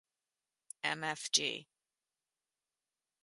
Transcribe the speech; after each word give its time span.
Mfg. 0.97 1.41